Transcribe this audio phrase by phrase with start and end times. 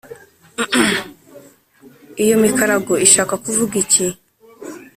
[2.23, 4.07] iyo mikarago ishaka kuvuga iki’